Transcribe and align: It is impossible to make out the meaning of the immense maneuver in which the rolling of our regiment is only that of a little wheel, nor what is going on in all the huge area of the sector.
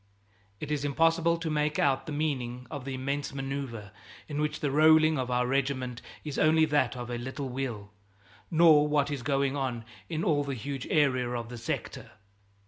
It 0.59 0.71
is 0.71 0.83
impossible 0.83 1.37
to 1.37 1.51
make 1.51 1.77
out 1.77 2.07
the 2.07 2.11
meaning 2.11 2.65
of 2.71 2.85
the 2.85 2.95
immense 2.95 3.35
maneuver 3.35 3.91
in 4.27 4.41
which 4.41 4.59
the 4.59 4.71
rolling 4.71 5.19
of 5.19 5.29
our 5.29 5.45
regiment 5.45 6.01
is 6.23 6.39
only 6.39 6.65
that 6.65 6.97
of 6.97 7.11
a 7.11 7.19
little 7.19 7.49
wheel, 7.49 7.91
nor 8.49 8.87
what 8.87 9.11
is 9.11 9.21
going 9.21 9.55
on 9.55 9.85
in 10.09 10.23
all 10.23 10.43
the 10.43 10.55
huge 10.55 10.87
area 10.89 11.29
of 11.29 11.49
the 11.49 11.57
sector. 11.59 12.13